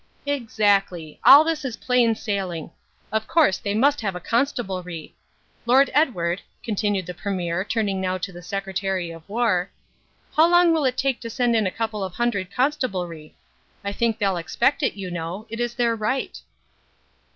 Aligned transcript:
"Exactly. 0.25 1.19
All 1.23 1.43
this 1.43 1.63
is 1.63 1.77
plain 1.77 2.15
sailing. 2.15 2.71
Of 3.11 3.27
course 3.27 3.59
they 3.59 3.75
must 3.75 4.01
have 4.01 4.15
a 4.15 4.19
constabulary. 4.19 5.13
Lord 5.67 5.91
Edward," 5.93 6.41
continued 6.63 7.05
the 7.05 7.13
Premier, 7.13 7.63
turning 7.63 8.01
now 8.01 8.17
to 8.17 8.31
the 8.31 8.41
Secretary 8.41 9.11
of 9.11 9.29
War, 9.29 9.69
"how 10.35 10.49
long 10.49 10.73
will 10.73 10.85
it 10.85 10.97
take 10.97 11.19
to 11.19 11.29
send 11.29 11.55
in 11.55 11.67
a 11.67 11.71
couple 11.71 12.03
of 12.03 12.15
hundred 12.15 12.49
constabulary? 12.51 13.35
I 13.83 13.91
think 13.91 14.17
they'll 14.17 14.37
expect 14.37 14.81
it, 14.81 14.95
you 14.95 15.11
know. 15.11 15.45
It's 15.51 15.75
their 15.75 15.95
right." 15.95 16.41